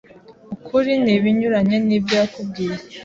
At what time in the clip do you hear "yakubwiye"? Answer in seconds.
2.21-2.75